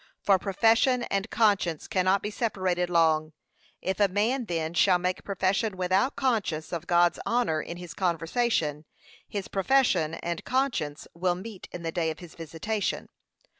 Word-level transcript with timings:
For 0.23 0.39
profession 0.39 1.03
and 1.11 1.29
conscience 1.29 1.87
cannot 1.87 2.23
be 2.23 2.31
separated 2.31 2.89
long; 2.89 3.33
if 3.83 3.99
a 3.99 4.07
man 4.07 4.45
then 4.45 4.73
shall 4.73 4.97
make 4.97 5.23
profession 5.23 5.77
without 5.77 6.15
conscience 6.15 6.73
of 6.73 6.87
God's 6.87 7.19
honour 7.23 7.61
in 7.61 7.77
his 7.77 7.93
conversation, 7.93 8.85
his 9.29 9.47
profession 9.47 10.15
and 10.15 10.43
conscience 10.43 11.07
will 11.13 11.35
meet 11.35 11.67
in 11.71 11.83
the 11.83 11.91
day 11.91 12.09
of 12.09 12.17
his 12.17 12.33
visitation. 12.33 13.09